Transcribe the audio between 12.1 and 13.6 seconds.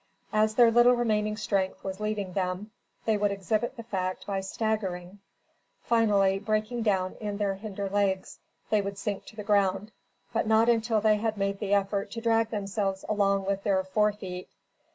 to drag themselves along